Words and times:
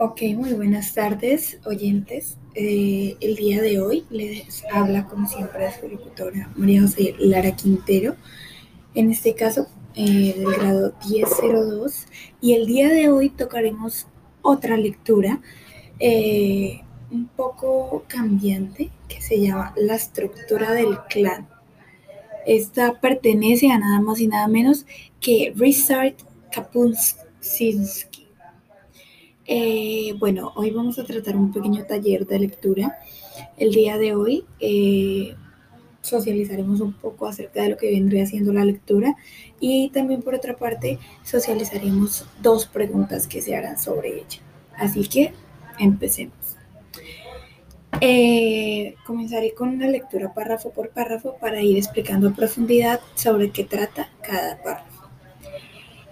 Ok, 0.00 0.22
muy 0.36 0.52
buenas 0.52 0.94
tardes, 0.94 1.58
oyentes. 1.64 2.38
Eh, 2.54 3.16
el 3.20 3.34
día 3.34 3.60
de 3.60 3.80
hoy 3.80 4.04
les 4.10 4.62
habla, 4.72 5.08
como 5.08 5.26
siempre, 5.26 5.68
su 5.72 5.88
locutora 5.88 6.52
María 6.54 6.82
José 6.82 7.16
Lara 7.18 7.56
Quintero, 7.56 8.14
en 8.94 9.10
este 9.10 9.34
caso 9.34 9.66
eh, 9.96 10.36
del 10.38 10.54
grado 10.54 10.94
1002. 11.10 12.06
Y 12.40 12.52
el 12.52 12.66
día 12.66 12.90
de 12.90 13.08
hoy 13.08 13.30
tocaremos 13.30 14.06
otra 14.40 14.76
lectura 14.76 15.40
eh, 15.98 16.80
un 17.10 17.26
poco 17.26 18.04
cambiante 18.06 18.90
que 19.08 19.20
se 19.20 19.40
llama 19.40 19.74
La 19.76 19.96
estructura 19.96 20.74
del 20.74 20.96
clan. 21.08 21.48
Esta 22.46 23.00
pertenece 23.00 23.72
a 23.72 23.80
nada 23.80 24.00
más 24.00 24.20
y 24.20 24.28
nada 24.28 24.46
menos 24.46 24.86
que 25.20 25.52
Richard 25.56 26.14
Kapuscinski 26.52 28.17
eh, 29.50 30.14
bueno, 30.18 30.52
hoy 30.56 30.70
vamos 30.70 30.98
a 30.98 31.04
tratar 31.04 31.34
un 31.34 31.50
pequeño 31.50 31.84
taller 31.86 32.26
de 32.26 32.38
lectura. 32.38 32.98
El 33.56 33.72
día 33.72 33.96
de 33.96 34.14
hoy 34.14 34.44
eh, 34.60 35.34
socializaremos 36.02 36.82
un 36.82 36.92
poco 36.92 37.26
acerca 37.26 37.62
de 37.62 37.70
lo 37.70 37.78
que 37.78 37.90
vendría 37.90 38.26
siendo 38.26 38.52
la 38.52 38.66
lectura 38.66 39.16
y 39.58 39.88
también 39.88 40.20
por 40.20 40.34
otra 40.34 40.54
parte 40.58 40.98
socializaremos 41.24 42.26
dos 42.42 42.66
preguntas 42.66 43.26
que 43.26 43.40
se 43.40 43.56
harán 43.56 43.78
sobre 43.78 44.18
ella. 44.18 44.40
Así 44.76 45.08
que 45.08 45.32
empecemos. 45.78 46.36
Eh, 48.02 48.96
comenzaré 49.06 49.54
con 49.54 49.70
una 49.70 49.88
lectura 49.88 50.34
párrafo 50.34 50.72
por 50.72 50.90
párrafo 50.90 51.36
para 51.40 51.62
ir 51.62 51.78
explicando 51.78 52.28
a 52.28 52.34
profundidad 52.34 53.00
sobre 53.14 53.50
qué 53.50 53.64
trata 53.64 54.10
cada 54.20 54.62
párrafo. 54.62 55.08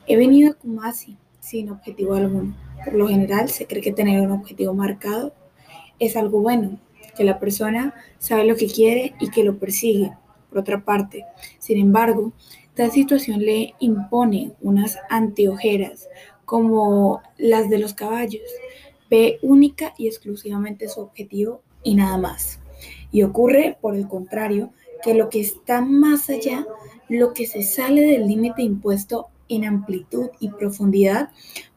He 0.07 0.17
venido 0.17 0.53
a 0.53 0.55
Kumasi 0.55 1.19
sin 1.47 1.71
objetivo 1.71 2.15
alguno 2.15 2.55
por 2.87 2.95
lo 2.95 3.09
general 3.09 3.49
se 3.49 3.67
cree 3.67 3.83
que 3.83 3.93
tener 3.93 4.21
un 4.21 4.31
objetivo 4.31 4.75
marcado 4.75 5.35
es 5.99 6.17
algo 6.17 6.41
bueno, 6.41 6.79
que 7.17 7.25
la 7.25 7.39
persona 7.39 7.95
sabe 8.19 8.45
lo 8.45 8.57
que 8.57 8.67
quiere 8.67 9.15
y 9.19 9.31
que 9.31 9.43
lo 9.43 9.59
persigue. 9.59 10.13
Por 10.49 10.59
otra 10.59 10.85
parte, 10.85 11.25
sin 11.59 11.79
embargo, 11.79 12.33
tal 12.75 12.93
situación 12.93 13.41
le 13.41 13.75
impone 13.81 14.53
unas 14.61 14.99
anteojeras 15.09 16.09
como 16.45 17.23
las 17.39 17.69
de 17.69 17.79
los 17.79 17.95
caballos. 17.95 18.45
Ve 19.11 19.39
única 19.43 19.95
y 19.99 20.07
exclusivamente 20.07 20.89
su 20.89 21.01
objetivo 21.01 21.63
y 21.83 21.95
nada 21.95 22.19
más. 22.19 22.61
Y 23.11 23.23
ocurre, 23.23 23.79
por 23.81 23.97
el 23.97 24.07
contrario, 24.07 24.71
que 25.03 25.15
lo 25.15 25.29
que 25.29 25.41
está 25.41 25.81
más 25.81 26.29
allá, 26.29 26.67
lo 27.09 27.33
que 27.33 27.47
se 27.47 27.63
sale 27.63 28.03
del 28.03 28.29
límite 28.29 28.63
impuesto 28.63 29.29
en 29.49 29.65
amplitud 29.65 30.29
y 30.41 30.49
profundidad, 30.51 31.31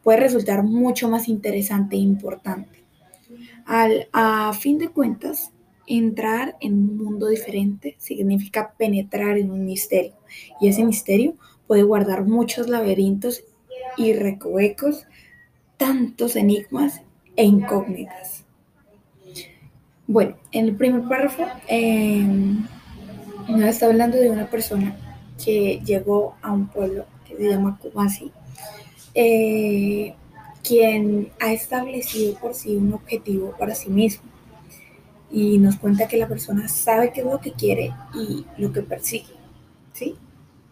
puede 0.04 0.20
resultar 0.20 0.64
mucho 0.64 1.10
más 1.10 1.28
interesante 1.28 1.96
e 1.96 2.00
importante. 2.00 2.84
Al, 3.66 4.08
a 4.14 4.54
fin 4.54 4.78
de 4.78 4.90
cuentas, 4.90 5.52
entrar 5.90 6.56
en 6.62 6.74
un 6.74 6.98
mundo 6.98 7.28
diferente 7.28 7.96
significa 7.98 8.74
penetrar 8.78 9.38
en 9.38 9.52
un 9.52 9.66
misterio 9.66 10.14
y 10.62 10.68
ese 10.68 10.84
misterio 10.84 11.36
puede 11.68 11.84
guardar 11.84 12.26
muchos 12.26 12.70
laberintos 12.70 13.44
y 13.98 14.14
recovecos, 14.14 15.06
tantos 15.78 16.36
enigmas 16.36 17.02
e 17.36 17.44
incógnitas. 17.44 18.46
Bueno, 20.08 20.38
en 20.52 20.66
el 20.66 20.76
primer 20.76 21.08
párrafo 21.08 21.46
eh, 21.68 22.26
nos 23.48 23.62
está 23.62 23.88
hablando 23.88 24.18
de 24.18 24.30
una 24.30 24.50
persona 24.50 25.09
que 25.44 25.82
llegó 25.84 26.36
a 26.42 26.52
un 26.52 26.68
pueblo 26.68 27.06
que 27.28 27.36
se 27.36 27.50
llama 27.50 27.78
Kumasi 27.82 28.32
eh, 29.14 30.14
quien 30.64 31.32
ha 31.40 31.52
establecido 31.52 32.36
por 32.36 32.54
sí 32.54 32.76
un 32.76 32.94
objetivo 32.94 33.56
para 33.58 33.74
sí 33.76 33.90
mismo 33.90 34.24
y 35.32 35.58
nos 35.58 35.78
cuenta 35.78 36.08
que 36.08 36.18
la 36.18 36.28
persona 36.28 36.68
sabe 36.68 37.12
qué 37.12 37.22
es 37.22 37.26
lo 37.26 37.40
que 37.40 37.54
quiere 37.54 37.94
y 38.16 38.46
lo 38.58 38.72
que 38.74 38.82
persigue, 38.82 39.34
¿sí? 39.94 40.16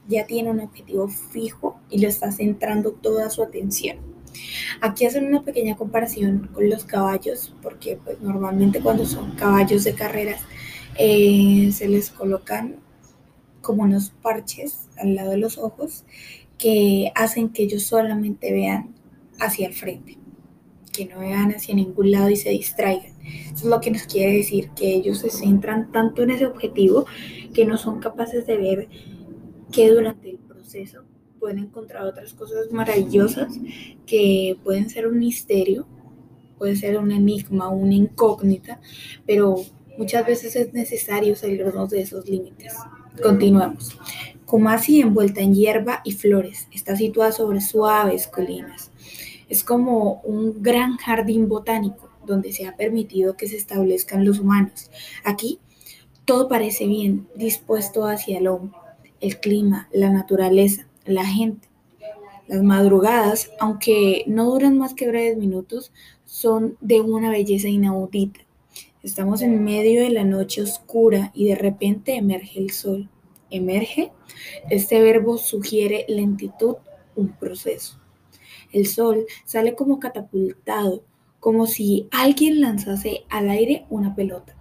Ya 0.07 0.25
tiene 0.25 0.49
un 0.51 0.59
objetivo 0.59 1.07
fijo 1.07 1.79
y 1.89 1.99
le 1.99 2.07
está 2.07 2.31
centrando 2.31 2.91
toda 2.91 3.29
su 3.29 3.43
atención. 3.43 3.97
Aquí 4.81 5.05
hacen 5.05 5.27
una 5.27 5.43
pequeña 5.43 5.75
comparación 5.75 6.49
con 6.53 6.69
los 6.69 6.85
caballos, 6.85 7.53
porque 7.61 7.99
pues 8.03 8.19
normalmente 8.21 8.81
cuando 8.81 9.05
son 9.05 9.31
caballos 9.31 9.83
de 9.83 9.93
carreras 9.93 10.41
eh, 10.97 11.69
se 11.71 11.87
les 11.87 12.09
colocan 12.09 12.77
como 13.67 13.83
unos 13.83 14.11
parches 14.21 14.87
al 14.97 15.15
lado 15.15 15.31
de 15.31 15.37
los 15.37 15.57
ojos 15.57 16.05
que 16.57 17.11
hacen 17.15 17.49
que 17.49 17.63
ellos 17.63 17.83
solamente 17.83 18.53
vean 18.53 18.95
hacia 19.41 19.67
el 19.67 19.73
frente, 19.73 20.17
que 20.93 21.05
no 21.05 21.19
vean 21.19 21.51
hacia 21.51 21.75
ningún 21.75 22.11
lado 22.11 22.29
y 22.29 22.37
se 22.37 22.51
distraigan. 22.51 23.11
Eso 23.21 23.55
es 23.55 23.65
lo 23.65 23.81
que 23.81 23.91
nos 23.91 24.03
quiere 24.03 24.37
decir, 24.37 24.69
que 24.69 24.95
ellos 24.95 25.17
se 25.17 25.29
centran 25.29 25.91
tanto 25.91 26.23
en 26.23 26.31
ese 26.31 26.45
objetivo 26.45 27.07
que 27.53 27.65
no 27.65 27.77
son 27.77 27.99
capaces 27.99 28.47
de 28.47 28.55
ver 28.55 28.87
que 29.69 29.89
durante 29.89 30.29
el 30.29 30.37
proceso 30.37 31.03
pueden 31.37 31.59
encontrar 31.59 32.03
otras 32.03 32.33
cosas 32.33 32.71
maravillosas 32.71 33.59
que 34.05 34.57
pueden 34.63 34.89
ser 34.89 35.07
un 35.07 35.19
misterio, 35.19 35.85
puede 36.57 36.77
ser 36.77 36.97
un 36.97 37.11
enigma, 37.11 37.67
una 37.67 37.95
incógnita, 37.95 38.79
pero 39.25 39.57
muchas 39.97 40.25
veces 40.25 40.55
es 40.55 40.71
necesario 40.71 41.35
salirnos 41.35 41.89
de 41.89 41.99
esos 41.99 42.29
límites. 42.29 42.73
Continuamos. 43.21 43.97
Kumasi 44.45 45.01
envuelta 45.01 45.41
en 45.41 45.53
hierba 45.53 46.01
y 46.03 46.11
flores, 46.13 46.67
está 46.71 46.95
situada 46.95 47.31
sobre 47.31 47.61
suaves 47.61 48.27
colinas. 48.27 48.91
Es 49.49 49.63
como 49.63 50.21
un 50.21 50.61
gran 50.61 50.97
jardín 50.97 51.49
botánico 51.49 52.09
donde 52.25 52.53
se 52.53 52.67
ha 52.67 52.75
permitido 52.75 53.35
que 53.35 53.47
se 53.47 53.57
establezcan 53.57 54.25
los 54.25 54.39
humanos. 54.39 54.89
Aquí 55.23 55.59
todo 56.25 56.47
parece 56.47 56.87
bien, 56.87 57.27
dispuesto 57.35 58.05
hacia 58.05 58.37
el 58.37 58.47
hombre, 58.47 58.77
el 59.21 59.39
clima, 59.39 59.87
la 59.91 60.09
naturaleza, 60.09 60.87
la 61.05 61.25
gente. 61.25 61.67
Las 62.47 62.63
madrugadas, 62.63 63.51
aunque 63.59 64.23
no 64.27 64.45
duran 64.45 64.77
más 64.77 64.93
que 64.93 65.07
breves 65.07 65.37
minutos, 65.37 65.91
son 66.25 66.77
de 66.81 67.01
una 67.01 67.29
belleza 67.29 67.67
inaudita. 67.67 68.41
Estamos 69.07 69.41
en 69.41 69.63
medio 69.63 70.01
de 70.01 70.09
la 70.09 70.25
noche 70.25 70.61
oscura 70.61 71.31
y 71.33 71.47
de 71.47 71.55
repente 71.55 72.17
emerge 72.17 72.59
el 72.59 72.71
sol 72.71 73.09
emerge, 73.49 74.11
este 74.69 75.01
verbo 75.01 75.37
sugiere 75.37 76.03
lentitud, 76.09 76.75
un 77.15 77.29
proceso. 77.29 78.01
El 78.73 78.85
sol 78.85 79.25
sale 79.45 79.75
como 79.75 79.97
catapultado, 79.97 81.05
como 81.39 81.67
si 81.67 82.09
alguien 82.11 82.59
lanzase 82.59 83.23
al 83.29 83.49
aire 83.49 83.85
una 83.89 84.13
pelota. 84.13 84.57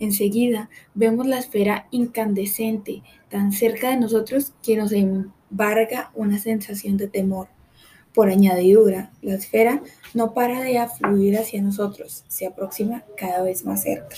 Enseguida 0.00 0.70
vemos 0.94 1.28
la 1.28 1.38
esfera 1.38 1.86
incandescente 1.92 3.04
tan 3.28 3.52
cerca 3.52 3.90
de 3.90 3.96
nosotros 4.00 4.54
que 4.60 4.76
nos 4.76 4.90
embarga 4.90 6.10
una 6.16 6.40
sensación 6.40 6.96
de 6.96 7.06
temor. 7.06 7.53
Por 8.14 8.28
añadidura, 8.28 9.10
la 9.22 9.34
esfera 9.34 9.82
no 10.14 10.32
para 10.32 10.60
de 10.60 10.78
afluir 10.78 11.36
hacia 11.36 11.60
nosotros, 11.60 12.24
se 12.28 12.46
aproxima 12.46 13.02
cada 13.16 13.42
vez 13.42 13.64
más 13.64 13.82
cerca. 13.82 14.16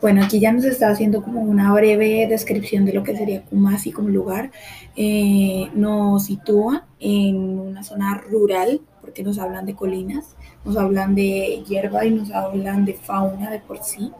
Bueno, 0.00 0.22
aquí 0.22 0.38
ya 0.38 0.52
nos 0.52 0.64
está 0.64 0.88
haciendo 0.88 1.22
como 1.22 1.40
una 1.42 1.74
breve 1.74 2.26
descripción 2.28 2.84
de 2.84 2.92
lo 2.92 3.02
que 3.02 3.16
sería 3.16 3.42
Kumasi 3.42 3.90
como 3.90 4.08
lugar. 4.08 4.52
Eh, 4.94 5.68
nos 5.74 6.26
sitúa 6.26 6.86
en 7.00 7.36
una 7.58 7.82
zona 7.82 8.14
rural, 8.14 8.80
porque 9.00 9.24
nos 9.24 9.38
hablan 9.38 9.66
de 9.66 9.74
colinas, 9.74 10.36
nos 10.64 10.76
hablan 10.76 11.16
de 11.16 11.64
hierba 11.66 12.04
y 12.06 12.12
nos 12.12 12.30
hablan 12.30 12.84
de 12.84 12.94
fauna 12.94 13.50
de 13.50 13.58
por 13.58 13.82
sí. 13.82 14.12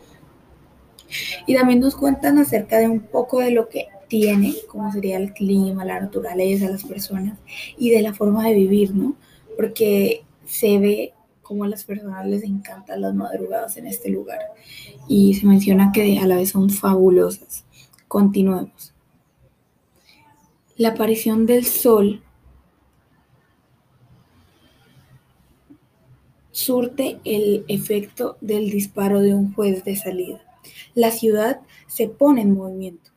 Y 1.46 1.54
también 1.54 1.78
nos 1.78 1.94
cuentan 1.94 2.38
acerca 2.38 2.78
de 2.78 2.88
un 2.88 3.00
poco 3.00 3.38
de 3.38 3.52
lo 3.52 3.68
que 3.68 3.86
tiene, 4.14 4.54
como 4.68 4.92
sería 4.92 5.16
el 5.16 5.32
clima, 5.32 5.84
la 5.84 6.00
naturaleza, 6.00 6.70
las 6.70 6.84
personas 6.84 7.36
y 7.76 7.90
de 7.90 8.00
la 8.00 8.14
forma 8.14 8.46
de 8.46 8.54
vivir, 8.54 8.94
¿no? 8.94 9.16
Porque 9.56 10.22
se 10.46 10.78
ve 10.78 11.14
como 11.42 11.64
a 11.64 11.68
las 11.68 11.82
personas 11.82 12.24
les 12.24 12.44
encantan 12.44 13.00
las 13.00 13.12
madrugadas 13.12 13.76
en 13.76 13.88
este 13.88 14.10
lugar 14.10 14.38
y 15.08 15.34
se 15.34 15.46
menciona 15.46 15.90
que 15.92 16.20
a 16.20 16.28
la 16.28 16.36
vez 16.36 16.50
son 16.50 16.70
fabulosas. 16.70 17.64
Continuemos. 18.06 18.94
La 20.76 20.90
aparición 20.90 21.44
del 21.44 21.64
sol 21.64 22.22
surte 26.52 27.18
el 27.24 27.64
efecto 27.66 28.36
del 28.40 28.70
disparo 28.70 29.22
de 29.22 29.34
un 29.34 29.52
juez 29.54 29.82
de 29.82 29.96
salida. 29.96 30.40
La 30.94 31.10
ciudad 31.10 31.62
se 31.88 32.08
pone 32.08 32.42
en 32.42 32.54
movimiento 32.54 33.13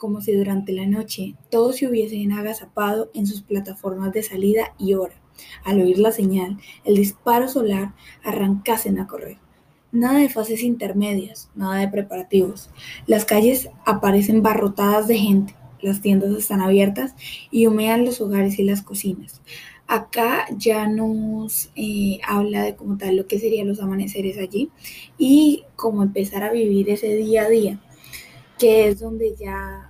como 0.00 0.22
si 0.22 0.32
durante 0.32 0.72
la 0.72 0.86
noche 0.86 1.34
todos 1.50 1.76
se 1.76 1.86
hubiesen 1.86 2.32
agazapado 2.32 3.10
en 3.12 3.26
sus 3.26 3.42
plataformas 3.42 4.14
de 4.14 4.22
salida 4.22 4.74
y 4.78 4.94
hora. 4.94 5.14
Al 5.62 5.78
oír 5.82 5.98
la 5.98 6.10
señal, 6.10 6.56
el 6.84 6.96
disparo 6.96 7.48
solar, 7.48 7.92
arrancasen 8.24 8.98
a 8.98 9.06
correr. 9.06 9.36
Nada 9.92 10.20
de 10.20 10.30
fases 10.30 10.62
intermedias, 10.62 11.50
nada 11.54 11.80
de 11.80 11.88
preparativos. 11.88 12.70
Las 13.06 13.26
calles 13.26 13.68
aparecen 13.84 14.42
barrotadas 14.42 15.06
de 15.06 15.18
gente, 15.18 15.54
las 15.82 16.00
tiendas 16.00 16.30
están 16.30 16.62
abiertas 16.62 17.14
y 17.50 17.66
humean 17.66 18.06
los 18.06 18.22
hogares 18.22 18.58
y 18.58 18.64
las 18.64 18.80
cocinas. 18.80 19.42
Acá 19.86 20.46
ya 20.56 20.86
nos 20.88 21.70
eh, 21.76 22.20
habla 22.26 22.62
de 22.62 22.74
como 22.74 22.96
tal 22.96 23.16
lo 23.16 23.26
que 23.26 23.38
serían 23.38 23.68
los 23.68 23.80
amaneceres 23.80 24.38
allí 24.38 24.70
y 25.18 25.64
cómo 25.76 26.02
empezar 26.02 26.42
a 26.42 26.52
vivir 26.52 26.88
ese 26.88 27.14
día 27.16 27.42
a 27.42 27.48
día, 27.50 27.80
que 28.58 28.88
es 28.88 29.00
donde 29.00 29.34
ya 29.36 29.89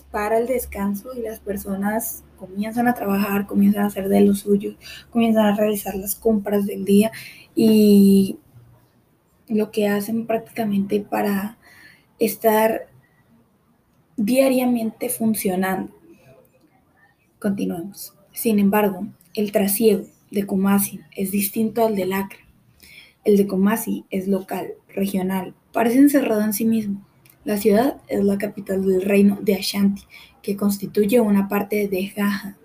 para 0.00 0.38
el 0.38 0.46
descanso 0.46 1.10
y 1.14 1.20
las 1.20 1.40
personas 1.40 2.24
comienzan 2.38 2.88
a 2.88 2.94
trabajar, 2.94 3.46
comienzan 3.46 3.84
a 3.84 3.86
hacer 3.86 4.08
de 4.08 4.22
lo 4.22 4.34
suyo, 4.34 4.74
comienzan 5.10 5.46
a 5.46 5.56
realizar 5.56 5.94
las 5.94 6.14
compras 6.14 6.66
del 6.66 6.84
día 6.84 7.12
y 7.54 8.38
lo 9.48 9.70
que 9.70 9.88
hacen 9.88 10.26
prácticamente 10.26 11.00
para 11.00 11.58
estar 12.18 12.88
diariamente 14.16 15.08
funcionando. 15.08 15.92
Continuemos. 17.38 18.14
Sin 18.32 18.58
embargo, 18.58 19.06
el 19.34 19.52
trasiego 19.52 20.04
de 20.30 20.46
Kumasi 20.46 21.00
es 21.14 21.30
distinto 21.30 21.84
al 21.84 21.96
del 21.96 22.12
Acre. 22.12 22.40
El 23.24 23.36
de 23.36 23.46
Kumasi 23.46 24.04
es 24.10 24.26
local, 24.26 24.68
regional, 24.88 25.54
parece 25.72 25.98
encerrado 25.98 26.42
en 26.42 26.52
sí 26.52 26.64
mismo. 26.64 27.06
La 27.44 27.56
ciudad 27.56 27.96
es 28.06 28.24
la 28.24 28.38
capital 28.38 28.86
del 28.86 29.02
reino 29.02 29.38
de 29.40 29.54
Ashanti, 29.54 30.02
que 30.42 30.56
constituye 30.56 31.20
una 31.20 31.48
parte 31.48 31.88
de 31.88 32.12
Gaja, 32.14 32.56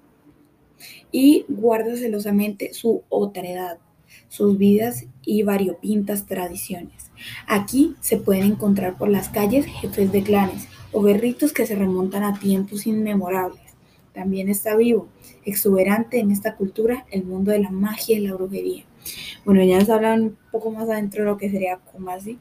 y 1.11 1.45
guarda 1.47 1.95
celosamente 1.95 2.73
su 2.73 3.03
otredad, 3.09 3.79
sus 4.29 4.57
vidas 4.57 5.05
y 5.23 5.41
variopintas 5.43 6.27
tradiciones. 6.27 7.11
Aquí 7.47 7.95
se 8.01 8.17
pueden 8.17 8.43
encontrar 8.43 8.97
por 8.97 9.09
las 9.09 9.29
calles 9.29 9.65
jefes 9.65 10.11
de 10.11 10.21
clanes 10.21 10.67
o 10.91 11.01
berritos 11.01 11.53
que 11.53 11.65
se 11.65 11.75
remontan 11.75 12.23
a 12.23 12.39
tiempos 12.39 12.85
inmemorables. 12.85 13.61
También 14.13 14.49
está 14.49 14.75
vivo, 14.75 15.07
exuberante 15.45 16.19
en 16.19 16.31
esta 16.31 16.55
cultura, 16.55 17.05
el 17.11 17.23
mundo 17.23 17.51
de 17.51 17.59
la 17.59 17.71
magia 17.71 18.17
y 18.17 18.21
la 18.21 18.33
brujería. 18.33 18.83
Bueno, 19.45 19.63
ya 19.63 19.79
nos 19.79 19.89
hablan 19.89 20.21
un 20.21 20.37
poco 20.51 20.71
más 20.71 20.89
adentro 20.89 21.23
de 21.23 21.29
lo 21.29 21.37
que 21.37 21.49
sería 21.49 21.77
Kumasi, 21.77 22.39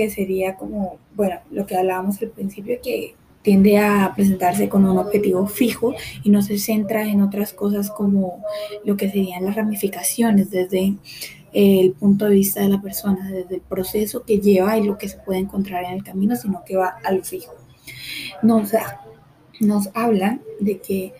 que 0.00 0.08
sería 0.08 0.56
como, 0.56 0.96
bueno, 1.14 1.40
lo 1.50 1.66
que 1.66 1.76
hablábamos 1.76 2.22
al 2.22 2.30
principio, 2.30 2.78
que 2.82 3.14
tiende 3.42 3.76
a 3.76 4.14
presentarse 4.16 4.66
con 4.66 4.86
un 4.86 4.96
objetivo 4.96 5.46
fijo 5.46 5.94
y 6.24 6.30
no 6.30 6.40
se 6.40 6.56
centra 6.56 7.06
en 7.06 7.20
otras 7.20 7.52
cosas 7.52 7.90
como 7.90 8.42
lo 8.82 8.96
que 8.96 9.10
serían 9.10 9.44
las 9.44 9.56
ramificaciones 9.56 10.50
desde 10.50 10.94
el 11.52 11.92
punto 11.92 12.24
de 12.24 12.34
vista 12.34 12.62
de 12.62 12.70
la 12.70 12.80
persona, 12.80 13.30
desde 13.30 13.56
el 13.56 13.60
proceso 13.60 14.22
que 14.22 14.40
lleva 14.40 14.78
y 14.78 14.84
lo 14.84 14.96
que 14.96 15.06
se 15.06 15.18
puede 15.18 15.40
encontrar 15.40 15.84
en 15.84 15.92
el 15.92 16.02
camino, 16.02 16.34
sino 16.34 16.64
que 16.64 16.76
va 16.76 16.96
a 17.04 17.12
lo 17.12 17.22
fijo. 17.22 17.52
Nos, 18.42 18.72
nos 19.60 19.90
hablan 19.92 20.40
de 20.60 20.78
que 20.78 21.12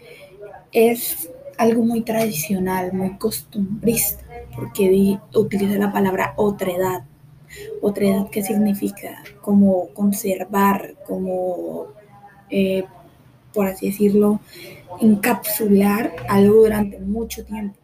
es 0.72 1.28
algo 1.58 1.84
muy 1.84 2.00
tradicional, 2.00 2.94
muy 2.94 3.18
costumbrista, 3.18 4.24
porque 4.56 5.18
utiliza 5.34 5.74
la 5.74 5.92
palabra 5.92 6.32
otredad. 6.38 7.02
Otredad 7.80 8.28
que 8.30 8.42
significa 8.42 9.22
como 9.40 9.88
conservar, 9.88 10.94
como 11.06 11.88
eh, 12.50 12.84
por 13.52 13.66
así 13.66 13.86
decirlo, 13.86 14.40
encapsular 15.00 16.12
algo 16.28 16.62
durante 16.62 16.98
mucho 16.98 17.44
tiempo. 17.44 17.76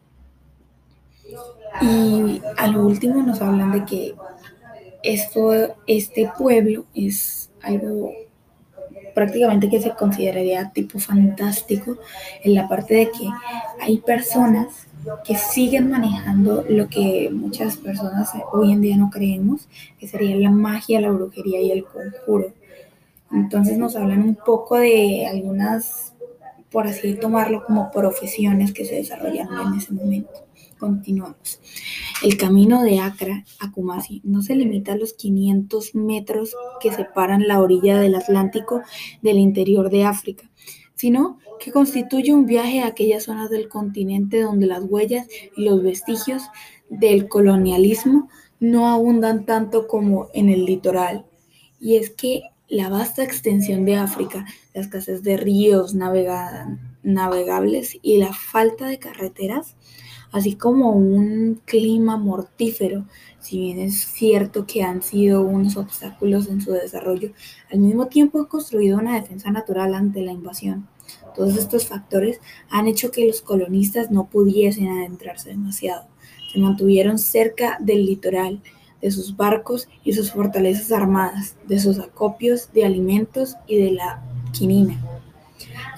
Y 1.81 2.41
a 2.57 2.69
lo 2.69 2.87
último 2.87 3.23
nos 3.23 3.41
hablan 3.41 3.73
de 3.73 3.85
que 3.85 4.15
esto, 5.03 5.77
este 5.87 6.31
pueblo 6.39 6.87
es 6.95 7.51
algo 7.63 8.13
prácticamente 9.15 9.69
que 9.69 9.81
se 9.81 9.91
consideraría 9.95 10.71
tipo 10.73 10.99
fantástico 10.99 11.99
en 12.43 12.55
la 12.55 12.69
parte 12.69 12.95
de 12.95 13.11
que 13.11 13.29
hay 13.81 13.99
personas 13.99 14.86
que 15.25 15.37
siguen 15.37 15.91
manejando 15.91 16.65
lo 16.69 16.89
que 16.89 17.31
muchas 17.33 17.77
personas 17.77 18.31
hoy 18.53 18.73
en 18.73 18.81
día 18.81 18.97
no 18.97 19.11
creemos, 19.11 19.69
que 19.99 20.09
sería 20.09 20.37
la 20.37 20.51
magia, 20.51 21.01
la 21.01 21.11
brujería 21.11 21.61
y 21.61 21.71
el 21.71 21.85
conjuro. 21.85 22.53
Entonces 23.33 23.79
nos 23.79 23.97
hablan 23.97 24.23
un 24.23 24.37
poco 24.37 24.77
de 24.79 25.27
algunas, 25.27 26.15
por 26.71 26.87
así 26.87 27.15
tomarlo 27.15 27.65
como 27.65 27.91
profesiones 27.91 28.73
que 28.73 28.85
se 28.85 28.97
desarrollaron 28.97 29.73
en 29.73 29.79
ese 29.79 29.93
momento. 29.93 30.31
Continuamos. 30.79 31.61
El 32.23 32.37
camino 32.37 32.83
de 32.83 33.01
Accra 33.01 33.45
a 33.61 33.73
Kumasi 33.73 34.21
no 34.25 34.43
se 34.43 34.55
limita 34.55 34.93
a 34.93 34.97
los 34.97 35.15
500 35.15 35.95
metros 35.95 36.55
que 36.81 36.93
separan 36.93 37.49
la 37.49 37.61
orilla 37.61 37.99
del 37.99 38.15
Atlántico 38.15 38.83
del 39.23 39.39
interior 39.39 39.89
de 39.91 40.05
África, 40.05 40.51
sino 40.97 41.39
que 41.61 41.71
constituye 41.71 42.33
un 42.33 42.47
viaje 42.47 42.81
a 42.81 42.89
aquellas 42.89 43.25
zonas 43.25 43.51
del 43.51 43.69
continente 43.69 44.41
donde 44.41 44.67
las 44.67 44.83
huellas 44.83 45.29
y 45.57 45.65
los 45.65 45.83
vestigios 45.83 46.43
del 46.89 47.29
colonialismo 47.29 48.29
no 48.59 48.89
abundan 48.89 49.45
tanto 49.45 49.87
como 49.87 50.29
en 50.35 50.49
el 50.49 50.65
litoral. 50.65 51.27
Y 51.79 51.97
es 51.97 52.11
que 52.11 52.43
la 52.69 52.89
vasta 52.89 53.23
extensión 53.23 53.85
de 53.85 53.97
África, 53.97 54.45
la 54.75 54.81
escasez 54.81 55.23
de 55.23 55.37
ríos 55.37 55.95
navegables 57.07 57.99
y 58.03 58.19
la 58.19 58.33
falta 58.33 58.89
de 58.89 58.99
carreteras, 58.99 59.77
así 60.33 60.57
como 60.57 60.91
un 60.91 61.63
clima 61.65 62.17
mortífero, 62.17 63.07
si 63.41 63.61
bien 63.61 63.79
es 63.79 63.95
cierto 63.97 64.67
que 64.67 64.83
han 64.83 65.03
sido 65.03 65.43
unos 65.43 65.77
obstáculos 65.77 66.49
en 66.49 66.61
su 66.61 66.73
desarrollo, 66.73 67.31
al 67.71 67.79
mismo 67.79 68.09
tiempo 68.09 68.41
ha 68.41 68.49
construido 68.49 68.99
una 68.99 69.15
defensa 69.15 69.51
natural 69.51 69.95
ante 69.95 70.21
la 70.21 70.33
invasión. 70.33 70.89
Todos 71.37 71.57
estos 71.57 71.87
factores 71.87 72.41
han 72.69 72.89
hecho 72.89 73.13
que 73.13 73.27
los 73.27 73.41
colonistas 73.41 74.11
no 74.11 74.29
pudiesen 74.29 74.89
adentrarse 74.89 75.51
demasiado. 75.51 76.07
Se 76.53 76.59
mantuvieron 76.59 77.19
cerca 77.19 77.79
del 77.79 78.05
litoral 78.05 78.63
de 79.01 79.11
sus 79.13 79.37
barcos 79.37 79.89
y 80.03 80.15
sus 80.15 80.33
fortalezas 80.33 80.91
armadas, 80.91 81.55
de 81.69 81.79
sus 81.79 82.01
acopios 82.01 82.73
de 82.73 82.85
alimentos 82.85 83.55
y 83.69 83.77
de 83.77 83.93
la 83.93 84.23
quinina. 84.53 84.99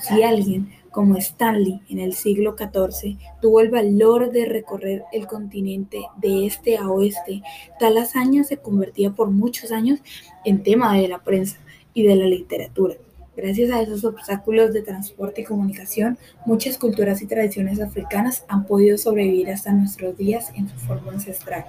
Si 0.00 0.22
alguien, 0.22 0.68
como 0.90 1.16
Stanley 1.16 1.80
en 1.88 1.98
el 1.98 2.14
siglo 2.14 2.56
XIV, 2.56 3.16
tuvo 3.40 3.60
el 3.60 3.70
valor 3.70 4.30
de 4.30 4.46
recorrer 4.46 5.04
el 5.12 5.26
continente 5.26 6.00
de 6.16 6.46
este 6.46 6.76
a 6.76 6.88
oeste, 6.88 7.42
tal 7.78 7.98
hazaña 7.98 8.44
se 8.44 8.56
convertía 8.56 9.10
por 9.10 9.30
muchos 9.30 9.72
años 9.72 10.00
en 10.44 10.62
tema 10.62 10.96
de 10.96 11.08
la 11.08 11.18
prensa 11.18 11.58
y 11.94 12.04
de 12.04 12.16
la 12.16 12.26
literatura. 12.26 12.94
Gracias 13.36 13.70
a 13.70 13.80
esos 13.80 14.04
obstáculos 14.04 14.72
de 14.72 14.82
transporte 14.82 15.42
y 15.42 15.44
comunicación, 15.44 16.18
muchas 16.44 16.76
culturas 16.76 17.22
y 17.22 17.26
tradiciones 17.26 17.80
africanas 17.80 18.44
han 18.48 18.66
podido 18.66 18.98
sobrevivir 18.98 19.50
hasta 19.50 19.72
nuestros 19.72 20.16
días 20.16 20.50
en 20.56 20.68
su 20.68 20.76
forma 20.76 21.12
ancestral. 21.12 21.64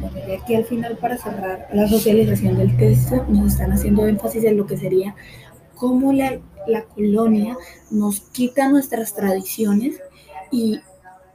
Bueno, 0.00 0.18
y 0.28 0.32
aquí 0.32 0.54
al 0.54 0.64
final 0.64 0.98
para 0.98 1.16
cerrar 1.16 1.68
la 1.72 1.88
socialización 1.88 2.58
del 2.58 2.76
texto 2.76 3.24
nos 3.28 3.52
están 3.52 3.72
haciendo 3.72 4.06
énfasis 4.06 4.44
en 4.44 4.56
lo 4.56 4.66
que 4.66 4.76
sería 4.76 5.14
cómo 5.74 6.12
la, 6.12 6.38
la 6.66 6.84
colonia 6.84 7.56
nos 7.90 8.20
quita 8.20 8.68
nuestras 8.68 9.14
tradiciones 9.14 10.00
y 10.50 10.80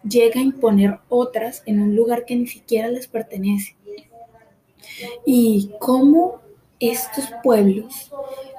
llega 0.08 0.40
a 0.40 0.44
imponer 0.44 1.00
otras 1.10 1.64
en 1.66 1.82
un 1.82 1.96
lugar 1.96 2.26
que 2.26 2.36
ni 2.36 2.48
siquiera 2.48 2.88
les 2.88 3.08
pertenece. 3.08 3.76
Y 5.26 5.72
cómo 5.80 6.42
estos 6.80 7.26
pueblos 7.44 8.12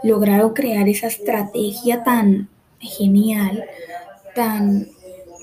lograron 0.03 0.53
crear 0.53 0.89
esa 0.89 1.07
estrategia 1.07 2.05
tan 2.05 2.49
genial, 2.79 3.65
tan 4.35 4.89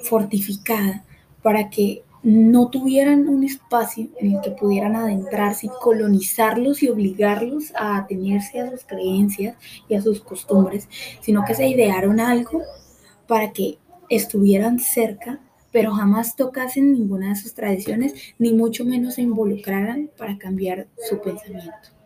fortificada, 0.04 1.04
para 1.42 1.70
que 1.70 2.04
no 2.28 2.68
tuvieran 2.68 3.30
un 3.30 3.46
espacio 3.46 4.10
en 4.20 4.36
el 4.36 4.42
que 4.42 4.52
pudieran 4.52 4.98
adentrarse 4.98 5.68
y 5.68 5.72
colonizarlos 5.82 6.84
y 6.84 6.90
obligarlos 6.90 7.74
a 7.74 7.96
atenerse 7.96 8.60
a 8.60 8.70
sus 8.70 8.84
creencias 8.84 9.56
y 9.88 9.96
a 9.96 10.02
sus 10.02 10.20
costumbres, 10.20 10.90
sino 11.22 11.46
que 11.46 11.56
se 11.56 11.70
idearon 11.70 12.20
algo 12.20 12.64
para 13.28 13.54
que 13.54 13.78
estuvieran 14.10 14.78
cerca, 14.80 15.40
pero 15.72 15.94
jamás 15.94 16.36
tocasen 16.36 16.92
ninguna 16.92 17.30
de 17.30 17.38
sus 17.38 17.54
tradiciones, 17.54 18.14
ni 18.38 18.52
mucho 18.52 18.84
menos 18.84 19.14
se 19.14 19.22
involucraran 19.22 20.10
para 20.18 20.38
cambiar 20.38 20.88
su 21.10 21.22
pensamiento. 21.22 21.97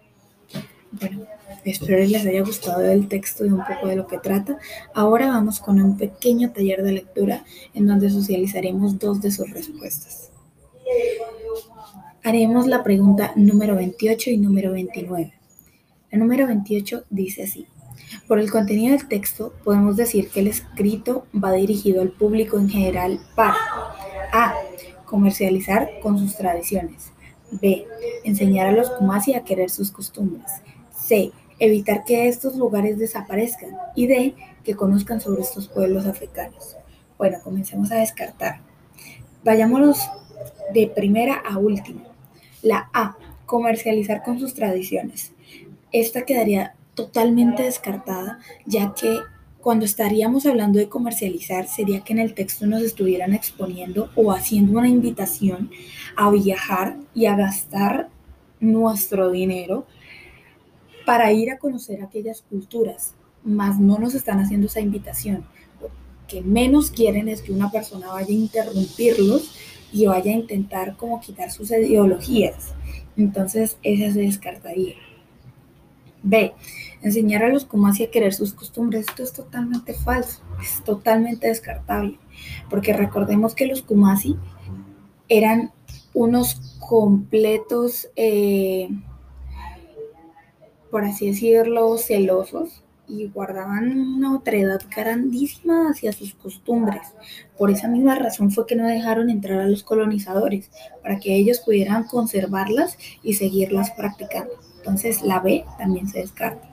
Bueno, 0.92 1.26
espero 1.64 1.98
les 2.00 2.26
haya 2.26 2.42
gustado 2.42 2.82
el 2.84 3.08
texto 3.08 3.46
y 3.46 3.50
un 3.50 3.64
poco 3.66 3.88
de 3.88 3.96
lo 3.96 4.08
que 4.08 4.18
trata. 4.18 4.58
Ahora 4.94 5.28
vamos 5.28 5.60
con 5.60 5.82
un 5.82 5.98
pequeño 5.98 6.52
taller 6.52 6.84
de 6.84 6.92
lectura 6.92 7.46
en 7.74 7.88
donde 7.88 8.10
socializaremos 8.10 9.00
dos 9.00 9.22
de 9.22 9.32
sus 9.32 9.50
respuestas. 9.50 10.32
Haremos 12.24 12.68
la 12.68 12.84
pregunta 12.84 13.32
número 13.36 13.76
28 13.76 14.32
y 14.32 14.38
número 14.38 14.74
29. 14.74 15.34
La 16.12 16.18
número 16.18 16.46
28 16.46 17.06
dice 17.10 17.44
así. 17.44 17.68
Por 18.28 18.40
el 18.40 18.52
contenido 18.52 18.96
del 18.98 19.08
texto 19.08 19.54
podemos 19.64 19.96
decir 19.96 20.30
que 20.30 20.42
el 20.42 20.48
escrito 20.48 21.26
va 21.34 21.54
dirigido 21.54 22.02
al 22.02 22.12
público 22.12 22.60
en 22.60 22.70
general 22.70 23.22
para 23.36 23.56
A. 24.34 24.54
Comercializar 25.06 25.90
con 26.02 26.20
sus 26.20 26.36
tradiciones. 26.36 27.12
B. 27.52 27.86
Enseñar 28.24 28.68
a 28.68 28.72
los 28.72 28.90
Kumasi 28.92 29.34
a 29.34 29.44
querer 29.44 29.70
sus 29.70 29.92
costumbres. 29.92 30.52
C. 31.12 31.34
Evitar 31.60 32.06
que 32.06 32.30
estos 32.30 32.56
lugares 32.56 32.98
desaparezcan. 32.98 33.72
Y 33.96 34.08
D. 34.08 34.34
Que 34.64 34.76
conozcan 34.76 35.20
sobre 35.20 35.42
estos 35.42 35.68
pueblos 35.68 36.06
africanos. 36.06 36.78
Bueno, 37.18 37.40
comencemos 37.44 37.92
a 37.92 37.98
descartar. 37.98 38.62
Vayámonos 39.44 40.00
de 40.74 40.88
primera 40.88 41.36
a 41.36 41.58
última. 41.58 42.04
La 42.62 42.90
A, 42.94 43.18
comercializar 43.46 44.24
con 44.24 44.40
sus 44.40 44.54
tradiciones. 44.54 45.34
Esta 45.92 46.22
quedaría 46.22 46.76
totalmente 46.96 47.64
descartada, 47.64 48.40
ya 48.66 48.94
que 48.94 49.20
cuando 49.60 49.84
estaríamos 49.84 50.46
hablando 50.46 50.80
de 50.80 50.88
comercializar 50.88 51.68
sería 51.68 52.06
que 52.06 52.14
en 52.14 52.20
el 52.20 52.34
texto 52.34 52.66
nos 52.68 52.84
estuvieran 52.84 53.34
exponiendo 53.34 54.10
o 54.16 54.32
haciendo 54.32 54.80
una 54.80 54.88
invitación 54.88 55.72
a 56.16 56.32
viajar 56.32 56.96
y 57.14 57.26
a 57.26 57.36
gastar 57.36 58.08
nuestro 58.62 59.30
dinero 59.30 59.86
para 61.12 61.34
ir 61.34 61.52
a 61.52 61.58
conocer 61.58 62.02
aquellas 62.02 62.42
culturas, 62.42 63.16
mas 63.44 63.78
no 63.78 64.00
nos 64.00 64.16
están 64.16 64.40
haciendo 64.40 64.68
esa 64.68 64.80
invitación. 64.80 65.44
Que 66.26 66.42
menos 66.42 66.90
quieren 66.90 67.28
es 67.28 67.42
que 67.42 67.52
una 67.52 67.70
persona 67.70 68.08
vaya 68.08 68.30
a 68.30 68.32
interrumpirlos 68.32 69.54
y 69.92 70.06
vaya 70.06 70.32
a 70.32 70.36
intentar 70.36 70.96
como 70.96 71.20
quitar 71.20 71.52
sus 71.52 71.70
ideologías. 71.70 72.74
Entonces, 73.18 73.78
esa 73.84 74.14
se 74.14 74.22
descartaría. 74.22 74.96
B. 76.24 76.54
Enseñar 77.02 77.44
a 77.44 77.50
los 77.50 77.66
Kumasi 77.66 78.06
a 78.06 78.10
querer 78.10 78.34
sus 78.34 78.54
costumbres. 78.54 79.10
Esto 79.10 79.24
es 79.24 79.34
totalmente 79.34 79.94
falso, 79.94 80.40
es 80.64 80.82
totalmente 80.86 81.50
descartable, 81.50 82.20
porque 82.70 82.94
recordemos 82.94 83.54
que 83.54 83.68
los 83.68 83.82
Kumasi 83.82 84.38
eran 85.28 85.74
unos 86.14 86.78
completos, 86.80 88.08
eh, 88.16 88.88
por 90.92 91.06
así 91.06 91.28
decirlo, 91.28 91.98
celosos 91.98 92.84
y 93.08 93.28
guardaban 93.28 93.98
una 94.00 94.36
otredad 94.36 94.82
grandísima 94.96 95.90
hacia 95.90 96.14
sus 96.14 96.34
costumbres. 96.34 97.02
Por 97.58 97.72
esa 97.72 97.88
misma 97.88 98.16
razón 98.16 98.52
fue 98.52 98.66
que 98.66 98.76
no 98.76 98.88
dejaron 98.88 99.30
entrar 99.30 99.60
a 99.60 99.68
los 99.68 99.84
colonizadores, 99.84 100.70
para 101.02 101.20
que 101.20 101.36
ellos 101.36 101.60
pudieran 101.60 102.06
conservarlas 102.06 102.98
y 103.22 103.34
seguirlas 103.34 103.92
practicando. 103.92 104.54
Entonces 104.78 105.22
la 105.24 105.40
B 105.40 105.66
también 105.78 106.08
se 106.08 106.20
descarta. 106.20 106.70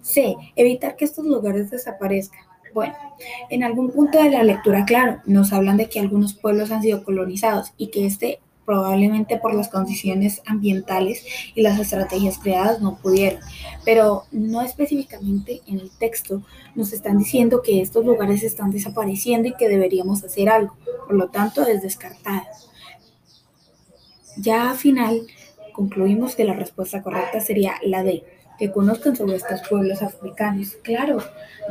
C. 0.00 0.36
Evitar 0.56 0.96
que 0.96 1.04
estos 1.04 1.26
lugares 1.26 1.70
desaparezcan. 1.70 2.40
Bueno, 2.72 2.94
en 3.50 3.64
algún 3.64 3.90
punto 3.90 4.22
de 4.22 4.30
la 4.30 4.42
lectura, 4.44 4.84
claro, 4.84 5.20
nos 5.26 5.52
hablan 5.52 5.76
de 5.76 5.88
que 5.88 6.00
algunos 6.00 6.34
pueblos 6.34 6.70
han 6.70 6.82
sido 6.82 7.02
colonizados 7.02 7.72
y 7.76 7.88
que 7.88 8.06
este 8.06 8.40
probablemente 8.68 9.38
por 9.38 9.54
las 9.54 9.70
condiciones 9.70 10.42
ambientales 10.44 11.24
y 11.54 11.62
las 11.62 11.80
estrategias 11.80 12.36
creadas 12.36 12.82
no 12.82 12.98
pudieron. 12.98 13.40
Pero 13.82 14.24
no 14.30 14.60
específicamente 14.60 15.62
en 15.66 15.80
el 15.80 15.90
texto 15.90 16.42
nos 16.74 16.92
están 16.92 17.16
diciendo 17.16 17.62
que 17.62 17.80
estos 17.80 18.04
lugares 18.04 18.42
están 18.42 18.70
desapareciendo 18.70 19.48
y 19.48 19.54
que 19.54 19.70
deberíamos 19.70 20.22
hacer 20.22 20.50
algo. 20.50 20.76
Por 21.06 21.16
lo 21.16 21.30
tanto, 21.30 21.66
es 21.66 21.80
descartado. 21.80 22.42
Ya 24.36 24.70
al 24.72 24.76
final 24.76 25.22
concluimos 25.72 26.36
que 26.36 26.44
la 26.44 26.52
respuesta 26.52 27.02
correcta 27.02 27.40
sería 27.40 27.72
la 27.82 28.02
D, 28.02 28.22
que 28.58 28.70
conozcan 28.70 29.16
sobre 29.16 29.36
estos 29.36 29.66
pueblos 29.66 30.02
africanos. 30.02 30.76
Claro, 30.82 31.20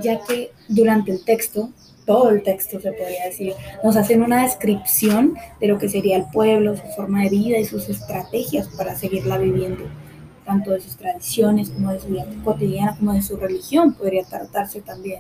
ya 0.02 0.20
que 0.26 0.52
durante 0.68 1.12
el 1.12 1.24
texto, 1.24 1.70
todo 2.08 2.30
el 2.30 2.42
texto 2.42 2.80
se 2.80 2.94
podría 2.94 3.26
decir, 3.26 3.54
nos 3.84 3.98
hacen 3.98 4.24
una 4.24 4.44
descripción 4.44 5.36
de 5.60 5.68
lo 5.68 5.78
que 5.78 5.90
sería 5.90 6.16
el 6.16 6.24
pueblo, 6.32 6.78
su 6.78 6.88
forma 6.96 7.24
de 7.24 7.30
vida 7.30 7.60
y 7.60 7.66
sus 7.66 7.90
estrategias 7.90 8.70
para 8.70 8.96
seguirla 8.96 9.38
viviendo, 9.38 9.84
tanto 10.46 10.72
de 10.72 10.80
sus 10.80 10.96
tradiciones 10.96 11.70
como 11.70 11.92
de 11.92 12.00
su 12.00 12.08
vida 12.08 12.26
cotidiana, 12.46 12.96
como 12.98 13.12
de 13.12 13.22
su 13.22 13.36
religión, 13.36 13.94
podría 13.94 14.24
tratarse 14.24 14.80
también. 14.82 15.20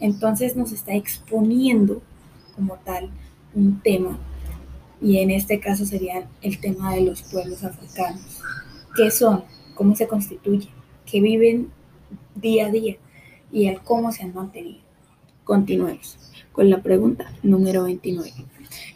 Entonces 0.00 0.56
nos 0.56 0.72
está 0.72 0.94
exponiendo 0.94 2.00
como 2.56 2.76
tal 2.76 3.10
un 3.54 3.82
tema 3.82 4.18
y 5.02 5.18
en 5.18 5.30
este 5.30 5.60
caso 5.60 5.84
sería 5.84 6.26
el 6.40 6.58
tema 6.58 6.94
de 6.94 7.02
los 7.02 7.22
pueblos 7.22 7.62
africanos. 7.64 8.40
¿Qué 8.96 9.10
son? 9.10 9.44
¿Cómo 9.74 9.94
se 9.94 10.08
constituyen? 10.08 10.70
¿Qué 11.04 11.20
viven 11.20 11.70
día 12.34 12.68
a 12.68 12.70
día? 12.70 12.96
Y 13.52 13.66
el 13.66 13.82
cómo 13.82 14.10
se 14.10 14.22
han 14.22 14.32
mantenido. 14.32 14.83
Continuemos 15.44 16.18
con 16.52 16.70
la 16.70 16.82
pregunta 16.82 17.30
número 17.42 17.84
29. 17.84 18.32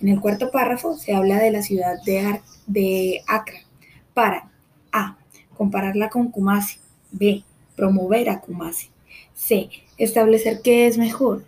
En 0.01 0.09
el 0.09 0.21
cuarto 0.21 0.51
párrafo 0.51 0.97
se 0.97 1.15
habla 1.15 1.39
de 1.39 1.51
la 1.51 1.63
ciudad 1.63 2.03
de, 2.05 2.41
de 2.67 3.23
Accra 3.27 3.61
para 4.15 4.51
A. 4.91 5.19
Compararla 5.57 6.09
con 6.09 6.31
Kumasi. 6.31 6.79
B. 7.11 7.45
Promover 7.77 8.31
a 8.31 8.41
Kumasi. 8.41 8.89
C. 9.35 9.69
Establecer 9.99 10.61
qué 10.63 10.87
es 10.87 10.99
mejor. 10.99 11.45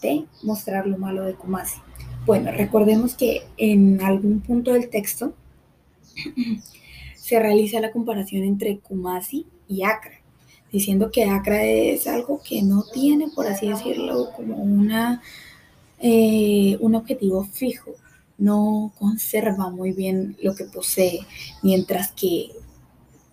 D. 0.00 0.26
Mostrar 0.42 0.86
lo 0.86 0.98
malo 0.98 1.24
de 1.24 1.34
Kumasi. 1.34 1.80
Bueno, 2.26 2.52
recordemos 2.52 3.14
que 3.14 3.42
en 3.56 4.00
algún 4.02 4.40
punto 4.40 4.72
del 4.72 4.88
texto 4.88 5.34
se 7.16 7.40
realiza 7.40 7.80
la 7.80 7.92
comparación 7.92 8.44
entre 8.44 8.78
Kumasi 8.78 9.46
y 9.66 9.82
Accra, 9.82 10.20
diciendo 10.74 11.12
que 11.12 11.22
Accra 11.22 11.64
es 11.64 12.08
algo 12.08 12.42
que 12.42 12.60
no 12.60 12.82
tiene, 12.92 13.28
por 13.28 13.46
así 13.46 13.68
decirlo, 13.68 14.32
como 14.34 14.56
una, 14.56 15.22
eh, 16.00 16.76
un 16.80 16.96
objetivo 16.96 17.44
fijo, 17.44 17.92
no 18.38 18.92
conserva 18.98 19.70
muy 19.70 19.92
bien 19.92 20.36
lo 20.42 20.56
que 20.56 20.64
posee, 20.64 21.20
mientras 21.62 22.10
que 22.10 22.50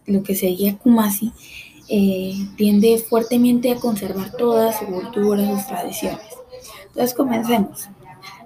lo 0.06 0.22
que 0.22 0.36
sería 0.36 0.78
Kumasi 0.78 1.34
eh, 1.90 2.36
tiende 2.58 3.00
fuertemente 3.00 3.72
a 3.72 3.80
conservar 3.80 4.32
toda 4.34 4.72
su 4.78 4.86
cultura, 4.86 5.44
sus 5.50 5.66
tradiciones. 5.66 6.22
Entonces 6.90 7.16
comencemos. 7.16 7.90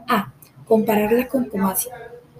A. 0.07 0.31
Compararla 0.65 1.27
con 1.27 1.49
Kumasi. 1.49 1.89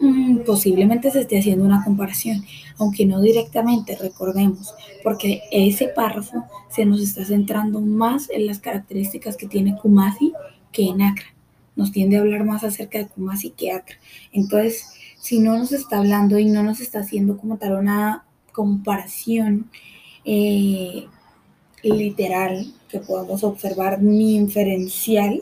Mm, 0.06 0.44
posiblemente 0.46 1.10
se 1.10 1.22
esté 1.22 1.40
haciendo 1.40 1.66
una 1.66 1.84
comparación, 1.84 2.46
aunque 2.78 3.08
no 3.08 3.22
directamente, 3.22 3.98
recordemos, 3.98 4.76
porque 5.04 5.42
ese 5.52 5.88
párrafo 5.88 6.46
se 6.70 6.86
nos 6.86 7.02
está 7.02 7.26
centrando 7.26 7.82
más 7.82 8.30
en 8.30 8.46
las 8.46 8.60
características 8.60 9.36
que 9.36 9.48
tiene 9.48 9.76
Kumasi 9.78 10.32
que 10.72 10.84
en 10.84 11.02
Acra. 11.02 11.26
Nos 11.76 11.92
tiende 11.92 12.18
a 12.18 12.20
hablar 12.20 12.46
más 12.46 12.64
acerca 12.64 13.00
de 13.00 13.08
Kumasi 13.08 13.50
que 13.50 13.72
Acra. 13.72 13.96
Entonces, 14.32 14.86
si 15.20 15.40
no 15.40 15.58
nos 15.58 15.72
está 15.72 15.98
hablando 15.98 16.38
y 16.38 16.46
no 16.46 16.62
nos 16.62 16.82
está 16.82 17.00
haciendo 17.00 17.40
como 17.40 17.58
tal 17.58 17.74
una 17.74 18.26
comparación 18.52 19.72
eh, 20.24 21.08
literal 21.82 22.72
que 22.90 23.00
podamos 23.00 23.44
observar 23.44 24.04
ni 24.04 24.36
inferencial, 24.36 25.42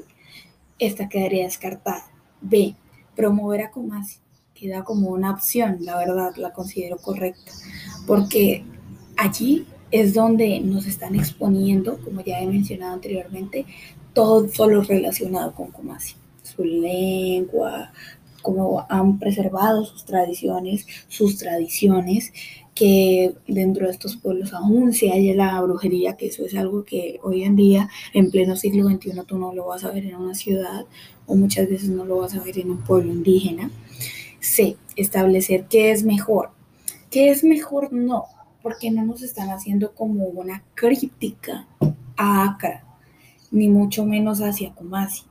esta 0.79 1.10
quedaría 1.10 1.43
descartada. 1.43 2.05
B. 2.39 2.75
Promover 3.13 3.63
a 3.63 3.72
Kumasi. 3.72 4.22
Queda 4.53 4.83
como 4.83 5.10
una 5.10 5.31
opción, 5.31 5.77
la 5.81 5.98
verdad, 5.98 6.36
la 6.38 6.53
considero 6.53 6.98
correcta. 6.98 7.51
Porque 8.05 8.63
allí 9.17 9.65
es 9.91 10.13
donde 10.13 10.60
nos 10.60 10.86
están 10.86 11.15
exponiendo, 11.15 12.00
como 12.03 12.22
ya 12.22 12.39
he 12.39 12.48
mencionado 12.48 12.93
anteriormente, 12.93 13.65
todo 14.13 14.48
solo 14.50 14.81
relacionado 14.83 15.53
con 15.53 15.72
Kumasi. 15.72 16.15
Su 16.43 16.63
lengua, 16.63 17.91
cómo 18.41 18.86
han 18.89 19.17
preservado 19.17 19.86
sus 19.86 20.05
tradiciones, 20.05 20.86
sus 21.07 21.38
tradiciones, 21.38 22.31
que 22.75 23.36
dentro 23.48 23.86
de 23.86 23.91
estos 23.91 24.15
pueblos 24.17 24.53
aún 24.53 24.93
se 24.93 25.12
haya 25.12 25.36
la 25.36 25.62
brujería, 25.62 26.17
que 26.17 26.27
eso 26.27 26.45
es 26.45 26.55
algo 26.55 26.83
que 26.83 27.19
hoy 27.24 27.43
en 27.43 27.55
día, 27.55 27.89
en 28.13 28.31
pleno 28.31 28.55
siglo 28.55 28.88
XXI, 28.88 29.12
tú 29.27 29.38
no 29.38 29.53
lo 29.53 29.67
vas 29.67 29.83
a 29.83 29.91
ver 29.91 30.05
en 30.05 30.15
una 30.15 30.33
ciudad 30.33 30.86
o 31.27 31.36
muchas 31.36 31.69
veces 31.69 31.89
no 31.89 32.05
lo 32.05 32.17
vas 32.17 32.36
a 32.36 32.43
ver 32.43 32.57
en 32.60 32.72
un 32.72 32.83
pueblo 32.83 33.13
indígena. 33.13 33.69
C. 34.53 34.77
Establecer 34.95 35.65
qué 35.69 35.91
es 35.91 36.03
mejor. 36.03 36.51
¿Qué 37.10 37.29
es 37.29 37.43
mejor? 37.43 37.91
No, 37.91 38.25
porque 38.62 38.91
no 38.91 39.05
nos 39.05 39.22
están 39.22 39.50
haciendo 39.50 39.93
como 39.93 40.25
una 40.25 40.63
crítica 40.75 41.67
a 42.17 42.43
Acra, 42.43 42.83
ni 43.51 43.67
mucho 43.67 44.05
menos 44.05 44.39
hacia 44.39 44.74
Kumasi, 44.74 45.24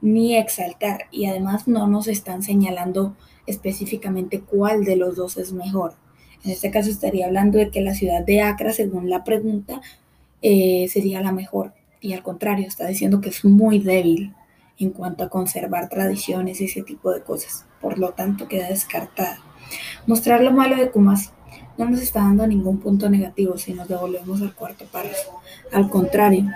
ni 0.00 0.36
exaltar, 0.36 1.06
y 1.10 1.26
además 1.26 1.68
no 1.68 1.86
nos 1.86 2.08
están 2.08 2.42
señalando 2.42 3.16
específicamente 3.46 4.40
cuál 4.40 4.84
de 4.84 4.96
los 4.96 5.16
dos 5.16 5.36
es 5.36 5.52
mejor 5.52 5.96
en 6.44 6.50
este 6.50 6.70
caso 6.70 6.90
estaría 6.90 7.26
hablando 7.26 7.58
de 7.58 7.70
que 7.70 7.80
la 7.80 7.94
ciudad 7.94 8.22
de 8.22 8.42
Acra, 8.42 8.72
según 8.72 9.08
la 9.08 9.24
pregunta, 9.24 9.80
eh, 10.42 10.86
sería 10.88 11.22
la 11.22 11.32
mejor. 11.32 11.72
Y 12.02 12.12
al 12.12 12.22
contrario, 12.22 12.66
está 12.66 12.86
diciendo 12.86 13.22
que 13.22 13.30
es 13.30 13.44
muy 13.46 13.78
débil 13.78 14.34
en 14.78 14.90
cuanto 14.90 15.24
a 15.24 15.30
conservar 15.30 15.88
tradiciones 15.88 16.60
y 16.60 16.66
ese 16.66 16.82
tipo 16.82 17.10
de 17.12 17.22
cosas. 17.22 17.64
Por 17.84 17.98
lo 17.98 18.12
tanto, 18.12 18.48
queda 18.48 18.68
descartada. 18.68 19.40
Mostrar 20.06 20.42
lo 20.42 20.52
malo 20.52 20.74
de 20.74 20.90
Kumasi 20.90 21.28
no 21.76 21.84
nos 21.84 22.00
está 22.00 22.20
dando 22.20 22.46
ningún 22.46 22.78
punto 22.78 23.10
negativo 23.10 23.58
si 23.58 23.74
nos 23.74 23.88
devolvemos 23.88 24.40
al 24.40 24.54
cuarto 24.54 24.86
párrafo. 24.86 25.42
Al 25.70 25.90
contrario, 25.90 26.50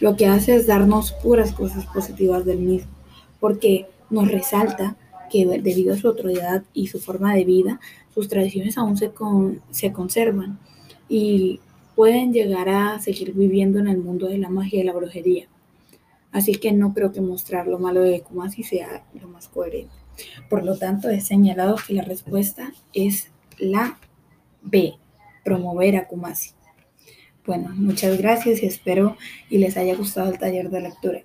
lo 0.00 0.16
que 0.16 0.26
hace 0.26 0.56
es 0.56 0.66
darnos 0.66 1.12
puras 1.12 1.52
cosas 1.52 1.86
positivas 1.86 2.44
del 2.44 2.58
mismo, 2.58 2.90
porque 3.38 3.86
nos 4.10 4.28
resalta 4.28 4.96
que 5.30 5.46
debido 5.46 5.94
a 5.94 5.96
su 5.96 6.08
autoridad 6.08 6.64
y 6.74 6.88
su 6.88 6.98
forma 6.98 7.32
de 7.32 7.44
vida, 7.44 7.78
sus 8.12 8.26
tradiciones 8.26 8.76
aún 8.76 8.96
se, 8.96 9.12
se 9.70 9.92
conservan 9.92 10.58
y 11.08 11.60
pueden 11.94 12.32
llegar 12.32 12.68
a 12.68 12.98
seguir 12.98 13.34
viviendo 13.34 13.78
en 13.78 13.86
el 13.86 13.98
mundo 13.98 14.26
de 14.26 14.38
la 14.38 14.48
magia 14.48 14.80
y 14.80 14.84
la 14.84 14.94
brujería. 14.94 15.46
Así 16.32 16.56
que 16.56 16.72
no 16.72 16.92
creo 16.92 17.12
que 17.12 17.20
mostrar 17.20 17.68
lo 17.68 17.78
malo 17.78 18.00
de 18.00 18.22
Kumasi 18.22 18.64
sea 18.64 19.04
coherente. 19.48 19.94
Por 20.48 20.64
lo 20.64 20.76
tanto, 20.76 21.08
he 21.08 21.20
señalado 21.20 21.76
que 21.86 21.94
la 21.94 22.02
respuesta 22.02 22.72
es 22.92 23.30
la 23.58 23.98
B, 24.62 24.94
promover 25.44 25.96
a 25.96 26.06
Kumasi. 26.06 26.50
Bueno, 27.46 27.70
muchas 27.74 28.18
gracias 28.18 28.62
y 28.62 28.66
espero 28.66 29.16
y 29.50 29.58
les 29.58 29.76
haya 29.76 29.96
gustado 29.96 30.30
el 30.30 30.38
taller 30.38 30.70
de 30.70 30.80
lectura. 30.80 31.22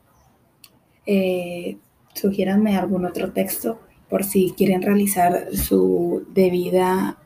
Eh, 1.05 1.77
sugiéranme 2.13 2.75
algún 2.75 3.05
otro 3.05 3.31
texto 3.31 3.79
por 4.09 4.23
si 4.23 4.53
quieren 4.57 4.81
realizar 4.81 5.55
su 5.55 6.25
debida 6.33 7.19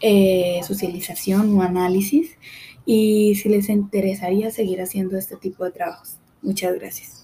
eh, 0.00 0.60
socialización 0.62 1.58
o 1.58 1.62
análisis 1.62 2.36
y 2.84 3.34
si 3.34 3.48
les 3.48 3.68
interesaría 3.68 4.50
seguir 4.50 4.80
haciendo 4.80 5.18
este 5.18 5.36
tipo 5.36 5.64
de 5.64 5.72
trabajos. 5.72 6.18
Muchas 6.42 6.74
gracias. 6.74 7.15